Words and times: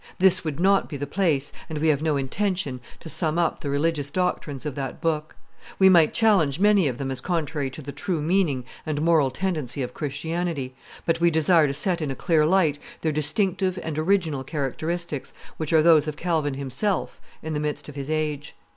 This 0.17 0.43
would 0.43 0.59
not 0.59 0.89
be 0.89 0.97
the 0.97 1.05
place, 1.05 1.53
and 1.69 1.77
we 1.77 1.89
have 1.89 2.01
no 2.01 2.17
intention, 2.17 2.79
to 3.01 3.07
sum 3.07 3.37
up 3.37 3.61
the 3.61 3.69
religious 3.69 4.09
doctrines 4.09 4.65
of 4.65 4.73
that 4.73 4.99
book; 4.99 5.35
we 5.77 5.89
might 5.89 6.11
challenge 6.11 6.59
many 6.59 6.87
of 6.87 6.97
them 6.97 7.11
as 7.11 7.21
contrary 7.21 7.69
to 7.69 7.83
the 7.83 7.91
true 7.91 8.19
meaning 8.19 8.65
and 8.83 8.99
moral 8.99 9.29
tendency 9.29 9.83
of 9.83 9.93
Christianity; 9.93 10.73
but 11.05 11.19
we 11.21 11.29
desire 11.29 11.67
to 11.67 11.73
set 11.75 12.01
in 12.01 12.09
a 12.09 12.15
clear 12.15 12.47
light 12.47 12.79
their 13.01 13.11
distinctive 13.11 13.77
and 13.83 13.99
original 13.99 14.43
characteristics, 14.43 15.35
which 15.57 15.71
are 15.71 15.83
those 15.83 16.07
of 16.07 16.15
Calvin 16.17 16.55
himself 16.55 17.21
in 17.43 17.53
the 17.53 17.59
midst 17.59 17.87
of 17.87 17.93
his 17.93 18.09
age. 18.09 18.55